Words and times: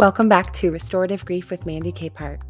Welcome 0.00 0.30
back 0.30 0.54
to 0.54 0.70
Restorative 0.70 1.26
Grief 1.26 1.50
with 1.50 1.66
Mandy 1.66 1.92
Capehart. 1.92 2.40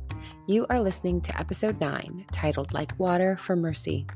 You 0.47 0.67
are 0.71 0.81
listening 0.81 1.21
to 1.23 1.37
episode 1.37 1.81
9, 1.81 2.27
titled 2.31 2.73
Like 2.73 2.97
Water 2.97 3.37
for 3.37 3.57
Mercy. 3.57 4.07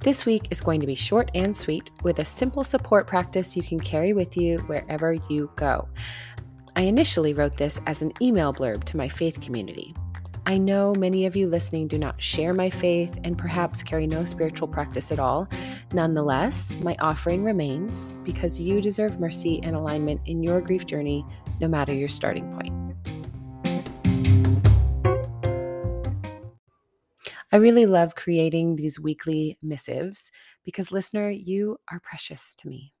This 0.00 0.26
week 0.26 0.48
is 0.50 0.60
going 0.60 0.82
to 0.82 0.86
be 0.86 0.94
short 0.94 1.30
and 1.34 1.56
sweet 1.56 1.90
with 2.02 2.18
a 2.18 2.24
simple 2.26 2.62
support 2.62 3.06
practice 3.06 3.56
you 3.56 3.62
can 3.62 3.80
carry 3.80 4.12
with 4.12 4.36
you 4.36 4.58
wherever 4.66 5.14
you 5.14 5.50
go. 5.56 5.88
I 6.76 6.82
initially 6.82 7.32
wrote 7.32 7.56
this 7.56 7.80
as 7.86 8.02
an 8.02 8.12
email 8.20 8.52
blurb 8.52 8.84
to 8.84 8.98
my 8.98 9.08
faith 9.08 9.40
community. 9.40 9.94
I 10.44 10.58
know 10.58 10.94
many 10.94 11.24
of 11.24 11.36
you 11.36 11.48
listening 11.48 11.88
do 11.88 11.96
not 11.96 12.22
share 12.22 12.52
my 12.52 12.68
faith 12.68 13.18
and 13.24 13.38
perhaps 13.38 13.82
carry 13.82 14.06
no 14.06 14.26
spiritual 14.26 14.68
practice 14.68 15.10
at 15.10 15.18
all. 15.18 15.48
Nonetheless, 15.94 16.76
my 16.82 16.94
offering 17.00 17.42
remains 17.42 18.12
because 18.22 18.60
you 18.60 18.82
deserve 18.82 19.18
mercy 19.18 19.60
and 19.62 19.74
alignment 19.74 20.20
in 20.26 20.42
your 20.42 20.60
grief 20.60 20.84
journey 20.84 21.24
no 21.60 21.68
matter 21.68 21.92
your 21.92 22.08
starting 22.08 22.50
point. 22.52 22.74
I 27.52 27.56
really 27.58 27.86
love 27.86 28.16
creating 28.16 28.76
these 28.76 28.98
weekly 28.98 29.56
missives 29.62 30.32
because, 30.64 30.90
listener, 30.90 31.30
you 31.30 31.78
are 31.88 32.00
precious 32.00 32.54
to 32.56 32.68
me. 32.68 32.92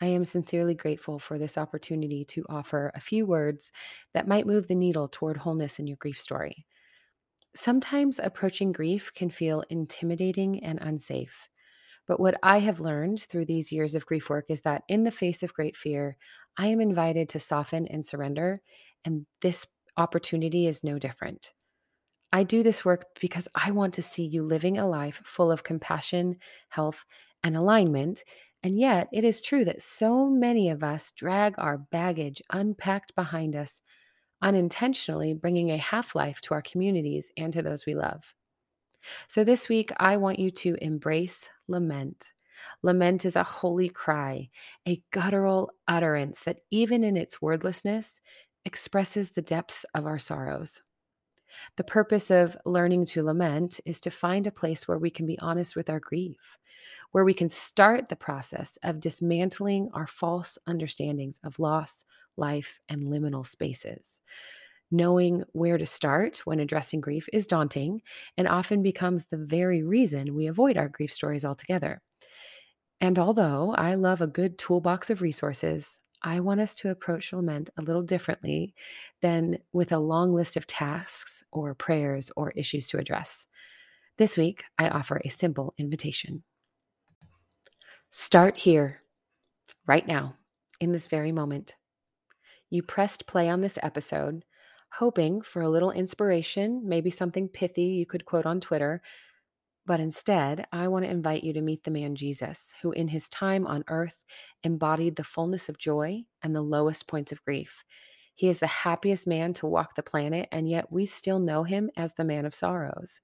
I 0.00 0.06
am 0.06 0.24
sincerely 0.24 0.74
grateful 0.74 1.18
for 1.18 1.38
this 1.38 1.58
opportunity 1.58 2.24
to 2.26 2.44
offer 2.48 2.92
a 2.94 3.00
few 3.00 3.26
words 3.26 3.72
that 4.14 4.28
might 4.28 4.46
move 4.46 4.68
the 4.68 4.74
needle 4.74 5.08
toward 5.08 5.36
wholeness 5.36 5.78
in 5.78 5.86
your 5.86 5.96
grief 5.96 6.18
story. 6.20 6.66
Sometimes 7.54 8.20
approaching 8.22 8.72
grief 8.72 9.12
can 9.14 9.30
feel 9.30 9.64
intimidating 9.70 10.62
and 10.64 10.78
unsafe. 10.80 11.48
But 12.08 12.18
what 12.18 12.38
I 12.42 12.58
have 12.60 12.80
learned 12.80 13.20
through 13.20 13.44
these 13.44 13.70
years 13.70 13.94
of 13.94 14.06
grief 14.06 14.30
work 14.30 14.46
is 14.48 14.62
that 14.62 14.82
in 14.88 15.04
the 15.04 15.10
face 15.10 15.42
of 15.42 15.54
great 15.54 15.76
fear, 15.76 16.16
I 16.56 16.68
am 16.68 16.80
invited 16.80 17.28
to 17.28 17.38
soften 17.38 17.86
and 17.86 18.04
surrender, 18.04 18.62
and 19.04 19.26
this 19.42 19.66
opportunity 19.98 20.66
is 20.66 20.82
no 20.82 20.98
different. 20.98 21.52
I 22.32 22.44
do 22.44 22.62
this 22.62 22.84
work 22.84 23.06
because 23.20 23.46
I 23.54 23.70
want 23.70 23.94
to 23.94 24.02
see 24.02 24.24
you 24.24 24.42
living 24.42 24.78
a 24.78 24.88
life 24.88 25.20
full 25.24 25.52
of 25.52 25.64
compassion, 25.64 26.36
health, 26.70 27.04
and 27.44 27.56
alignment. 27.56 28.24
And 28.62 28.78
yet, 28.78 29.08
it 29.12 29.22
is 29.22 29.40
true 29.40 29.64
that 29.66 29.82
so 29.82 30.28
many 30.28 30.70
of 30.70 30.82
us 30.82 31.12
drag 31.12 31.54
our 31.58 31.78
baggage 31.78 32.42
unpacked 32.52 33.14
behind 33.14 33.54
us, 33.54 33.82
unintentionally 34.42 35.34
bringing 35.34 35.70
a 35.70 35.76
half 35.76 36.14
life 36.14 36.40
to 36.42 36.54
our 36.54 36.62
communities 36.62 37.30
and 37.36 37.52
to 37.52 37.62
those 37.62 37.86
we 37.86 37.94
love. 37.94 38.34
So, 39.28 39.44
this 39.44 39.68
week, 39.68 39.92
I 39.98 40.16
want 40.16 40.38
you 40.38 40.50
to 40.50 40.76
embrace 40.82 41.48
lament. 41.68 42.32
Lament 42.82 43.24
is 43.24 43.36
a 43.36 43.44
holy 43.44 43.88
cry, 43.88 44.48
a 44.86 45.02
guttural 45.10 45.70
utterance 45.86 46.40
that, 46.40 46.60
even 46.70 47.04
in 47.04 47.16
its 47.16 47.40
wordlessness, 47.40 48.20
expresses 48.64 49.30
the 49.30 49.42
depths 49.42 49.84
of 49.94 50.06
our 50.06 50.18
sorrows. 50.18 50.82
The 51.76 51.84
purpose 51.84 52.30
of 52.30 52.56
learning 52.64 53.06
to 53.06 53.22
lament 53.22 53.80
is 53.84 54.00
to 54.02 54.10
find 54.10 54.46
a 54.46 54.52
place 54.52 54.86
where 54.86 54.98
we 54.98 55.10
can 55.10 55.26
be 55.26 55.38
honest 55.38 55.76
with 55.76 55.90
our 55.90 56.00
grief, 56.00 56.58
where 57.12 57.24
we 57.24 57.34
can 57.34 57.48
start 57.48 58.08
the 58.08 58.16
process 58.16 58.78
of 58.82 59.00
dismantling 59.00 59.90
our 59.94 60.06
false 60.06 60.58
understandings 60.66 61.40
of 61.44 61.58
loss, 61.58 62.04
life, 62.36 62.80
and 62.88 63.04
liminal 63.04 63.46
spaces. 63.46 64.22
Knowing 64.90 65.44
where 65.52 65.76
to 65.76 65.84
start 65.84 66.38
when 66.44 66.60
addressing 66.60 67.00
grief 67.00 67.28
is 67.32 67.46
daunting 67.46 68.00
and 68.36 68.48
often 68.48 68.82
becomes 68.82 69.26
the 69.26 69.36
very 69.36 69.82
reason 69.82 70.34
we 70.34 70.46
avoid 70.46 70.76
our 70.76 70.88
grief 70.88 71.12
stories 71.12 71.44
altogether. 71.44 72.00
And 73.00 73.18
although 73.18 73.74
I 73.76 73.94
love 73.94 74.22
a 74.22 74.26
good 74.26 74.58
toolbox 74.58 75.10
of 75.10 75.22
resources, 75.22 76.00
I 76.22 76.40
want 76.40 76.60
us 76.60 76.74
to 76.76 76.90
approach 76.90 77.32
lament 77.32 77.70
a 77.76 77.82
little 77.82 78.02
differently 78.02 78.74
than 79.22 79.58
with 79.72 79.92
a 79.92 79.98
long 79.98 80.34
list 80.34 80.56
of 80.56 80.66
tasks 80.66 81.44
or 81.52 81.74
prayers 81.74 82.30
or 82.36 82.50
issues 82.56 82.88
to 82.88 82.98
address. 82.98 83.46
This 84.16 84.36
week, 84.36 84.64
I 84.78 84.88
offer 84.88 85.20
a 85.24 85.28
simple 85.28 85.74
invitation. 85.78 86.42
Start 88.10 88.56
here, 88.56 89.02
right 89.86 90.08
now, 90.08 90.34
in 90.80 90.90
this 90.90 91.06
very 91.06 91.30
moment. 91.30 91.76
You 92.70 92.82
pressed 92.82 93.26
play 93.26 93.48
on 93.48 93.60
this 93.60 93.78
episode, 93.82 94.44
hoping 94.92 95.40
for 95.42 95.62
a 95.62 95.68
little 95.68 95.90
inspiration, 95.90 96.82
maybe 96.84 97.10
something 97.10 97.48
pithy 97.48 97.84
you 97.84 98.06
could 98.06 98.24
quote 98.24 98.46
on 98.46 98.60
Twitter, 98.60 99.02
but 99.88 100.00
instead, 100.00 100.66
I 100.70 100.86
want 100.88 101.06
to 101.06 101.10
invite 101.10 101.42
you 101.42 101.54
to 101.54 101.62
meet 101.62 101.82
the 101.82 101.90
man 101.90 102.14
Jesus, 102.14 102.74
who 102.82 102.92
in 102.92 103.08
his 103.08 103.26
time 103.30 103.66
on 103.66 103.84
earth 103.88 104.22
embodied 104.62 105.16
the 105.16 105.24
fullness 105.24 105.70
of 105.70 105.78
joy 105.78 106.24
and 106.42 106.54
the 106.54 106.60
lowest 106.60 107.06
points 107.06 107.32
of 107.32 107.42
grief. 107.42 107.82
He 108.34 108.48
is 108.48 108.58
the 108.58 108.66
happiest 108.66 109.26
man 109.26 109.54
to 109.54 109.66
walk 109.66 109.94
the 109.94 110.02
planet, 110.02 110.46
and 110.52 110.68
yet 110.68 110.92
we 110.92 111.06
still 111.06 111.38
know 111.38 111.62
him 111.62 111.90
as 111.96 112.12
the 112.12 112.24
man 112.24 112.44
of 112.44 112.54
sorrows. 112.54 113.22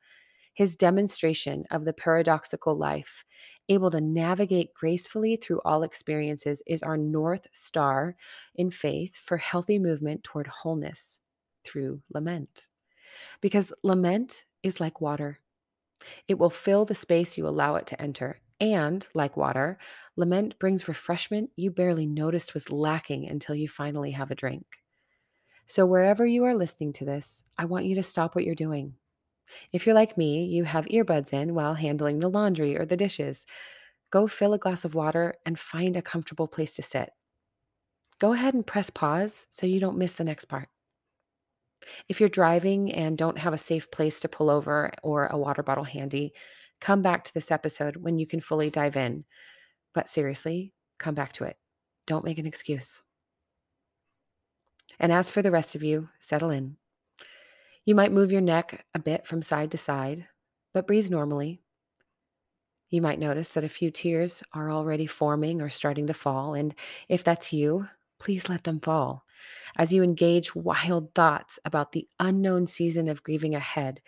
His 0.54 0.74
demonstration 0.74 1.66
of 1.70 1.84
the 1.84 1.92
paradoxical 1.92 2.78
life, 2.78 3.26
able 3.68 3.90
to 3.90 4.00
navigate 4.00 4.72
gracefully 4.72 5.36
through 5.36 5.60
all 5.66 5.82
experiences, 5.82 6.62
is 6.66 6.82
our 6.82 6.96
North 6.96 7.46
Star 7.52 8.16
in 8.54 8.70
faith 8.70 9.16
for 9.16 9.36
healthy 9.36 9.78
movement 9.78 10.24
toward 10.24 10.46
wholeness 10.46 11.20
through 11.64 12.02
lament. 12.12 12.66
Because 13.40 13.72
lament 13.82 14.44
is 14.62 14.80
like 14.80 15.00
water. 15.00 15.40
It 16.28 16.38
will 16.38 16.50
fill 16.50 16.84
the 16.84 16.94
space 16.94 17.38
you 17.38 17.46
allow 17.46 17.76
it 17.76 17.86
to 17.88 18.00
enter. 18.00 18.40
And, 18.60 19.06
like 19.14 19.36
water, 19.36 19.78
lament 20.16 20.58
brings 20.58 20.88
refreshment 20.88 21.50
you 21.56 21.70
barely 21.70 22.06
noticed 22.06 22.54
was 22.54 22.70
lacking 22.70 23.28
until 23.28 23.54
you 23.54 23.68
finally 23.68 24.12
have 24.12 24.30
a 24.30 24.36
drink. 24.36 24.64
So, 25.66 25.86
wherever 25.86 26.26
you 26.26 26.44
are 26.44 26.54
listening 26.54 26.92
to 26.94 27.04
this, 27.04 27.42
I 27.58 27.64
want 27.64 27.86
you 27.86 27.94
to 27.96 28.02
stop 28.02 28.34
what 28.34 28.44
you're 28.44 28.54
doing. 28.54 28.94
If 29.72 29.86
you're 29.86 29.94
like 29.94 30.18
me, 30.18 30.46
you 30.46 30.64
have 30.64 30.86
earbuds 30.86 31.32
in 31.32 31.54
while 31.54 31.74
handling 31.74 32.20
the 32.20 32.30
laundry 32.30 32.76
or 32.78 32.86
the 32.86 32.96
dishes. 32.96 33.46
Go 34.10 34.26
fill 34.26 34.54
a 34.54 34.58
glass 34.58 34.84
of 34.84 34.94
water 34.94 35.36
and 35.46 35.58
find 35.58 35.96
a 35.96 36.02
comfortable 36.02 36.48
place 36.48 36.74
to 36.76 36.82
sit. 36.82 37.12
Go 38.18 38.32
ahead 38.32 38.54
and 38.54 38.66
press 38.66 38.90
pause 38.90 39.46
so 39.50 39.66
you 39.66 39.80
don't 39.80 39.98
miss 39.98 40.14
the 40.14 40.24
next 40.24 40.46
part. 40.46 40.68
If 42.08 42.20
you're 42.20 42.28
driving 42.28 42.92
and 42.92 43.18
don't 43.18 43.38
have 43.38 43.52
a 43.52 43.58
safe 43.58 43.90
place 43.90 44.20
to 44.20 44.28
pull 44.28 44.50
over 44.50 44.92
or 45.02 45.26
a 45.26 45.38
water 45.38 45.62
bottle 45.62 45.84
handy, 45.84 46.32
come 46.80 47.02
back 47.02 47.24
to 47.24 47.34
this 47.34 47.50
episode 47.50 47.96
when 47.96 48.18
you 48.18 48.26
can 48.26 48.40
fully 48.40 48.70
dive 48.70 48.96
in. 48.96 49.24
But 49.94 50.08
seriously, 50.08 50.72
come 50.98 51.14
back 51.14 51.32
to 51.34 51.44
it. 51.44 51.56
Don't 52.06 52.24
make 52.24 52.38
an 52.38 52.46
excuse. 52.46 53.02
And 55.00 55.12
as 55.12 55.30
for 55.30 55.42
the 55.42 55.50
rest 55.50 55.74
of 55.74 55.82
you, 55.82 56.08
settle 56.18 56.50
in. 56.50 56.76
You 57.84 57.94
might 57.94 58.12
move 58.12 58.32
your 58.32 58.40
neck 58.40 58.84
a 58.94 58.98
bit 58.98 59.26
from 59.26 59.42
side 59.42 59.70
to 59.72 59.78
side, 59.78 60.26
but 60.72 60.86
breathe 60.86 61.10
normally. 61.10 61.60
You 62.90 63.02
might 63.02 63.18
notice 63.18 63.48
that 63.48 63.64
a 63.64 63.68
few 63.68 63.90
tears 63.90 64.42
are 64.52 64.70
already 64.70 65.06
forming 65.06 65.60
or 65.60 65.68
starting 65.68 66.06
to 66.06 66.14
fall, 66.14 66.54
and 66.54 66.74
if 67.08 67.24
that's 67.24 67.52
you, 67.52 67.88
please 68.18 68.48
let 68.48 68.64
them 68.64 68.80
fall. 68.80 69.24
As 69.76 69.92
you 69.92 70.02
engage 70.02 70.54
wild 70.54 71.14
thoughts 71.14 71.58
about 71.64 71.92
the 71.92 72.08
unknown 72.18 72.66
season 72.66 73.08
of 73.08 73.22
grieving 73.22 73.54
ahead 73.54 74.00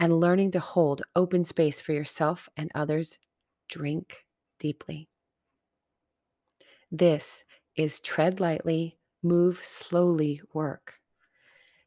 and 0.00 0.18
learning 0.18 0.50
to 0.52 0.60
hold 0.60 1.02
open 1.14 1.44
space 1.44 1.80
for 1.80 1.92
yourself 1.92 2.48
and 2.56 2.70
others, 2.74 3.18
drink 3.68 4.24
deeply. 4.58 5.08
This 6.90 7.44
is 7.76 8.00
tread 8.00 8.40
lightly, 8.40 8.98
move 9.22 9.64
slowly 9.64 10.40
work. 10.52 10.94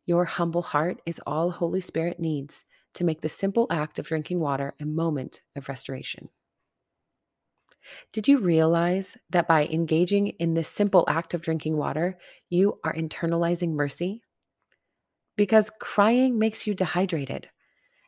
Your 0.06 0.26
humble 0.26 0.62
heart 0.62 1.02
is 1.06 1.22
all 1.28 1.52
Holy 1.52 1.82
Spirit 1.82 2.20
needs 2.20 2.66
to 2.94 3.04
make 3.04 3.22
the 3.22 3.30
simple 3.30 3.68
act 3.70 4.00
of 4.00 4.08
drinking 4.08 4.40
water 4.40 4.74
a 4.80 4.86
moment 4.86 5.42
of 5.56 5.70
restoration. 5.70 6.30
Did 8.12 8.28
you 8.28 8.40
realize 8.40 9.18
that 9.30 9.48
by 9.48 9.66
engaging 9.66 10.28
in 10.40 10.54
this 10.54 10.68
simple 10.68 11.06
act 11.08 11.34
of 11.34 11.42
drinking 11.42 11.78
water, 11.78 12.18
you 12.50 12.80
are 12.84 12.94
internalizing 12.94 13.72
mercy? 13.72 14.22
Because 15.36 15.72
crying 15.80 16.38
makes 16.40 16.68
you 16.68 16.74
dehydrated. 16.74 17.50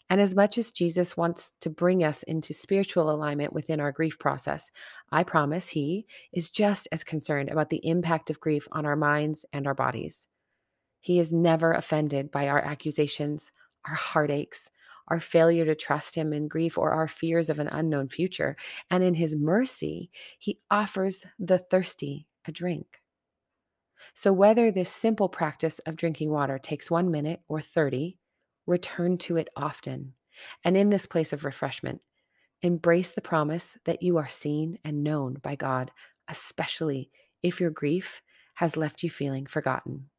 And 0.10 0.20
as 0.20 0.34
much 0.34 0.58
as 0.58 0.72
Jesus 0.72 1.16
wants 1.16 1.54
to 1.62 1.70
bring 1.70 2.04
us 2.04 2.24
into 2.24 2.54
spiritual 2.54 3.12
alignment 3.12 3.54
within 3.54 3.80
our 3.80 3.92
grief 3.92 4.18
process, 4.18 4.72
I 5.12 5.24
promise 5.24 5.70
he 5.70 6.08
is 6.34 6.50
just 6.50 6.88
as 6.92 7.04
concerned 7.04 7.50
about 7.50 7.70
the 7.70 7.86
impact 7.88 8.32
of 8.32 8.40
grief 8.40 8.68
on 8.72 8.88
our 8.88 8.96
minds 8.96 9.46
and 9.54 9.68
our 9.68 9.76
bodies. 9.76 10.28
He 11.00 11.20
is 11.20 11.32
never 11.32 11.74
offended 11.74 12.32
by 12.32 12.48
our 12.48 12.60
accusations, 12.60 13.52
our 13.88 13.94
heartaches, 13.94 14.72
our 15.10 15.20
failure 15.20 15.66
to 15.66 15.76
trust 15.76 16.16
Him 16.16 16.34
in 16.34 16.48
grief, 16.48 16.78
or 16.78 16.92
our 16.92 17.08
fears 17.08 17.50
of 17.50 17.60
an 17.60 17.68
unknown 17.68 18.10
future. 18.10 18.56
And 18.90 19.04
in 19.04 19.14
His 19.14 19.36
mercy, 19.36 20.10
He 20.38 20.60
offers 20.70 21.26
the 21.38 21.58
thirsty 21.58 22.28
a 22.46 22.52
drink. 22.52 23.02
So, 24.14 24.34
whether 24.34 24.72
this 24.72 24.90
simple 24.90 25.30
practice 25.30 25.80
of 25.80 25.96
drinking 25.96 26.32
water 26.32 26.58
takes 26.58 26.92
one 26.92 27.12
minute 27.12 27.42
or 27.48 27.62
30, 27.62 28.18
return 28.66 29.18
to 29.20 29.38
it 29.38 29.50
often. 29.56 30.14
And 30.64 30.78
in 30.78 30.90
this 30.90 31.06
place 31.06 31.34
of 31.34 31.46
refreshment, 31.46 32.02
embrace 32.62 33.12
the 33.12 33.22
promise 33.22 33.78
that 33.86 34.02
you 34.02 34.18
are 34.18 34.28
seen 34.28 34.80
and 34.84 35.04
known 35.04 35.36
by 35.42 35.56
God, 35.56 35.92
especially 36.28 37.10
if 37.44 37.60
your 37.60 37.72
grief 37.72 38.22
has 38.56 38.78
left 38.78 39.04
you 39.04 39.10
feeling 39.10 39.46
forgotten. 39.46 40.10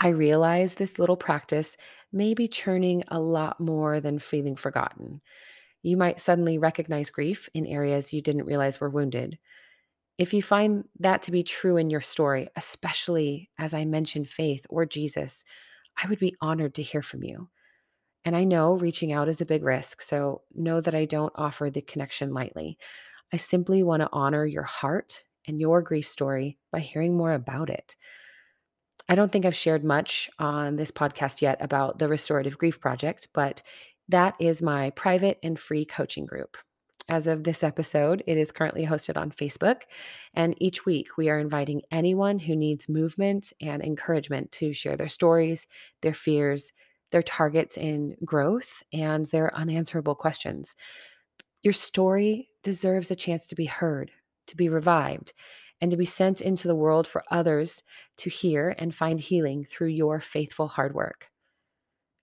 I 0.00 0.08
realize 0.08 0.74
this 0.74 0.98
little 0.98 1.16
practice 1.16 1.76
may 2.12 2.34
be 2.34 2.48
churning 2.48 3.04
a 3.08 3.20
lot 3.20 3.60
more 3.60 4.00
than 4.00 4.18
feeling 4.18 4.56
forgotten. 4.56 5.20
You 5.82 5.96
might 5.96 6.20
suddenly 6.20 6.58
recognize 6.58 7.10
grief 7.10 7.48
in 7.54 7.66
areas 7.66 8.12
you 8.12 8.22
didn't 8.22 8.46
realize 8.46 8.80
were 8.80 8.90
wounded. 8.90 9.38
If 10.16 10.32
you 10.32 10.42
find 10.42 10.84
that 11.00 11.22
to 11.22 11.32
be 11.32 11.42
true 11.42 11.76
in 11.76 11.90
your 11.90 12.00
story, 12.00 12.48
especially 12.56 13.50
as 13.58 13.74
I 13.74 13.84
mentioned 13.84 14.28
faith 14.28 14.64
or 14.70 14.86
Jesus, 14.86 15.44
I 16.02 16.06
would 16.08 16.18
be 16.20 16.36
honored 16.40 16.74
to 16.74 16.82
hear 16.82 17.02
from 17.02 17.24
you. 17.24 17.48
And 18.24 18.34
I 18.34 18.44
know 18.44 18.74
reaching 18.74 19.12
out 19.12 19.28
is 19.28 19.40
a 19.40 19.46
big 19.46 19.62
risk, 19.62 20.00
so 20.00 20.42
know 20.54 20.80
that 20.80 20.94
I 20.94 21.04
don't 21.04 21.32
offer 21.36 21.68
the 21.68 21.82
connection 21.82 22.32
lightly. 22.32 22.78
I 23.32 23.36
simply 23.36 23.82
want 23.82 24.00
to 24.02 24.08
honor 24.12 24.46
your 24.46 24.62
heart 24.62 25.24
and 25.46 25.60
your 25.60 25.82
grief 25.82 26.06
story 26.06 26.58
by 26.72 26.80
hearing 26.80 27.16
more 27.16 27.32
about 27.32 27.68
it. 27.68 27.96
I 29.08 29.14
don't 29.14 29.30
think 29.30 29.44
I've 29.44 29.54
shared 29.54 29.84
much 29.84 30.30
on 30.38 30.76
this 30.76 30.90
podcast 30.90 31.42
yet 31.42 31.58
about 31.60 31.98
the 31.98 32.08
Restorative 32.08 32.56
Grief 32.56 32.80
Project, 32.80 33.28
but 33.32 33.62
that 34.08 34.34
is 34.38 34.62
my 34.62 34.90
private 34.90 35.38
and 35.42 35.58
free 35.58 35.84
coaching 35.84 36.26
group. 36.26 36.56
As 37.08 37.26
of 37.26 37.44
this 37.44 37.62
episode, 37.62 38.22
it 38.26 38.38
is 38.38 38.50
currently 38.50 38.86
hosted 38.86 39.18
on 39.18 39.30
Facebook. 39.30 39.82
And 40.32 40.54
each 40.58 40.86
week, 40.86 41.18
we 41.18 41.28
are 41.28 41.38
inviting 41.38 41.82
anyone 41.90 42.38
who 42.38 42.56
needs 42.56 42.88
movement 42.88 43.52
and 43.60 43.82
encouragement 43.82 44.50
to 44.52 44.72
share 44.72 44.96
their 44.96 45.08
stories, 45.08 45.66
their 46.00 46.14
fears, 46.14 46.72
their 47.10 47.22
targets 47.22 47.76
in 47.76 48.16
growth, 48.24 48.82
and 48.92 49.26
their 49.26 49.54
unanswerable 49.54 50.14
questions. 50.14 50.76
Your 51.62 51.74
story 51.74 52.48
deserves 52.62 53.10
a 53.10 53.16
chance 53.16 53.46
to 53.48 53.54
be 53.54 53.66
heard, 53.66 54.10
to 54.46 54.56
be 54.56 54.70
revived, 54.70 55.34
and 55.84 55.90
to 55.90 55.98
be 55.98 56.06
sent 56.06 56.40
into 56.40 56.66
the 56.66 56.74
world 56.74 57.06
for 57.06 57.22
others 57.30 57.82
to 58.16 58.30
hear 58.30 58.74
and 58.78 58.94
find 58.94 59.20
healing 59.20 59.66
through 59.66 59.88
your 59.88 60.18
faithful 60.18 60.66
hard 60.66 60.94
work. 60.94 61.28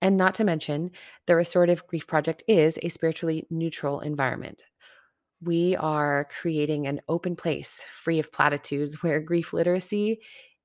And 0.00 0.16
not 0.16 0.34
to 0.34 0.44
mention, 0.44 0.90
the 1.28 1.36
Restorative 1.36 1.86
Grief 1.86 2.08
Project 2.08 2.42
is 2.48 2.76
a 2.82 2.88
spiritually 2.88 3.46
neutral 3.50 4.00
environment. 4.00 4.64
We 5.40 5.76
are 5.76 6.26
creating 6.40 6.88
an 6.88 7.02
open 7.08 7.36
place 7.36 7.84
free 7.94 8.18
of 8.18 8.32
platitudes 8.32 9.00
where 9.04 9.20
grief 9.20 9.52
literacy 9.52 10.18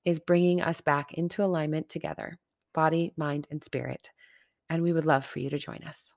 is 0.04 0.20
bringing 0.20 0.64
us 0.64 0.82
back 0.82 1.14
into 1.14 1.44
alignment 1.44 1.90
together 1.90 2.40
body, 2.74 3.14
mind, 3.16 3.48
and 3.52 3.64
spirit. 3.64 4.10
And 4.72 4.82
we 4.82 4.92
would 4.92 5.06
love 5.06 5.24
for 5.24 5.38
you 5.38 5.52
to 5.52 5.60
join 5.60 5.84
us. 5.84 6.16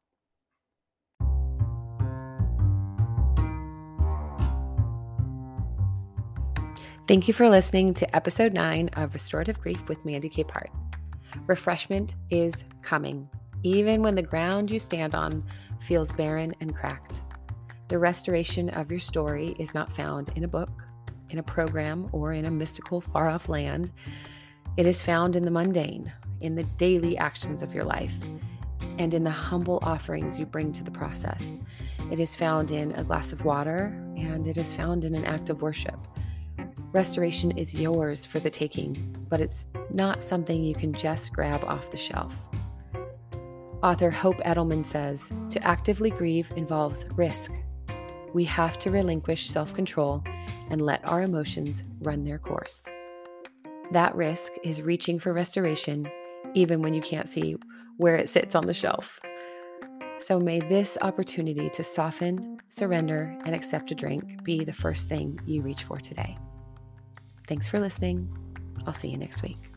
Thank 7.10 7.26
you 7.26 7.34
for 7.34 7.50
listening 7.50 7.92
to 7.94 8.14
episode 8.14 8.54
nine 8.54 8.88
of 8.92 9.14
Restorative 9.14 9.60
Grief 9.60 9.88
with 9.88 10.04
Mandy 10.04 10.30
Capehart. 10.30 10.68
Refreshment 11.48 12.14
is 12.30 12.62
coming, 12.82 13.28
even 13.64 14.00
when 14.00 14.14
the 14.14 14.22
ground 14.22 14.70
you 14.70 14.78
stand 14.78 15.16
on 15.16 15.44
feels 15.80 16.12
barren 16.12 16.54
and 16.60 16.72
cracked. 16.72 17.22
The 17.88 17.98
restoration 17.98 18.70
of 18.70 18.92
your 18.92 19.00
story 19.00 19.56
is 19.58 19.74
not 19.74 19.92
found 19.92 20.30
in 20.36 20.44
a 20.44 20.48
book, 20.48 20.84
in 21.30 21.40
a 21.40 21.42
program, 21.42 22.08
or 22.12 22.32
in 22.32 22.44
a 22.44 22.50
mystical 22.52 23.00
far 23.00 23.28
off 23.28 23.48
land. 23.48 23.90
It 24.76 24.86
is 24.86 25.02
found 25.02 25.34
in 25.34 25.44
the 25.44 25.50
mundane, 25.50 26.12
in 26.40 26.54
the 26.54 26.62
daily 26.62 27.18
actions 27.18 27.60
of 27.60 27.74
your 27.74 27.82
life, 27.82 28.14
and 28.98 29.14
in 29.14 29.24
the 29.24 29.30
humble 29.32 29.80
offerings 29.82 30.38
you 30.38 30.46
bring 30.46 30.70
to 30.74 30.84
the 30.84 30.92
process. 30.92 31.58
It 32.12 32.20
is 32.20 32.36
found 32.36 32.70
in 32.70 32.92
a 32.92 33.02
glass 33.02 33.32
of 33.32 33.44
water, 33.44 34.00
and 34.16 34.46
it 34.46 34.56
is 34.56 34.72
found 34.72 35.04
in 35.04 35.16
an 35.16 35.24
act 35.24 35.50
of 35.50 35.60
worship. 35.60 35.98
Restoration 36.92 37.56
is 37.56 37.72
yours 37.72 38.26
for 38.26 38.40
the 38.40 38.50
taking, 38.50 39.16
but 39.28 39.40
it's 39.40 39.68
not 39.92 40.24
something 40.24 40.64
you 40.64 40.74
can 40.74 40.92
just 40.92 41.32
grab 41.32 41.62
off 41.64 41.92
the 41.92 41.96
shelf. 41.96 42.36
Author 43.80 44.10
Hope 44.10 44.38
Edelman 44.38 44.84
says 44.84 45.32
to 45.50 45.62
actively 45.62 46.10
grieve 46.10 46.52
involves 46.56 47.06
risk. 47.14 47.52
We 48.34 48.44
have 48.46 48.76
to 48.80 48.90
relinquish 48.90 49.48
self 49.48 49.72
control 49.72 50.24
and 50.68 50.80
let 50.80 51.06
our 51.08 51.22
emotions 51.22 51.84
run 52.00 52.24
their 52.24 52.40
course. 52.40 52.88
That 53.92 54.16
risk 54.16 54.52
is 54.64 54.82
reaching 54.82 55.20
for 55.20 55.32
restoration 55.32 56.10
even 56.54 56.82
when 56.82 56.92
you 56.92 57.02
can't 57.02 57.28
see 57.28 57.56
where 57.98 58.16
it 58.16 58.28
sits 58.28 58.56
on 58.56 58.66
the 58.66 58.74
shelf. 58.74 59.20
So 60.18 60.40
may 60.40 60.58
this 60.58 60.98
opportunity 61.02 61.70
to 61.70 61.84
soften, 61.84 62.58
surrender, 62.68 63.38
and 63.44 63.54
accept 63.54 63.92
a 63.92 63.94
drink 63.94 64.42
be 64.42 64.64
the 64.64 64.72
first 64.72 65.08
thing 65.08 65.38
you 65.46 65.62
reach 65.62 65.84
for 65.84 65.98
today. 65.98 66.36
Thanks 67.50 67.68
for 67.68 67.80
listening. 67.80 68.28
I'll 68.86 68.92
see 68.92 69.08
you 69.08 69.18
next 69.18 69.42
week. 69.42 69.69